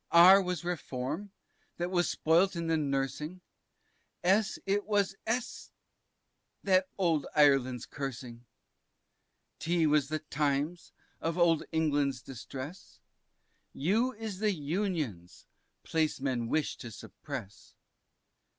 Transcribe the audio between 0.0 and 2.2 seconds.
R was Reform, that was